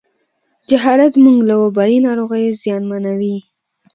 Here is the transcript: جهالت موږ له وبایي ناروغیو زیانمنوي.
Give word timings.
جهالت 0.69 1.13
موږ 1.23 1.37
له 1.49 1.55
وبایي 1.63 1.97
ناروغیو 2.07 2.57
زیانمنوي. 2.61 3.37